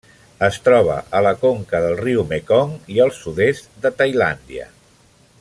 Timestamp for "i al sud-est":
2.95-3.71